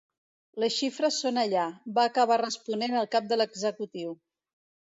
[0.63, 1.67] Les xifres són allà,
[1.99, 4.19] va acabar responent el cap de l’executiu.